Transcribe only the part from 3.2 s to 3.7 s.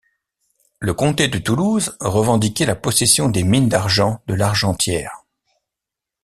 des mines